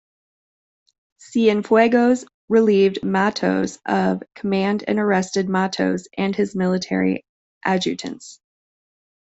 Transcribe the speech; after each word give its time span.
Cienfuegos 1.19 2.25
relieved 2.49 3.03
Matos 3.03 3.77
of 3.85 4.23
command 4.33 4.83
and 4.87 4.97
arrested 4.97 5.47
Matos 5.47 6.07
and 6.17 6.35
his 6.35 6.55
military 6.55 7.23
adjutants. 7.63 8.39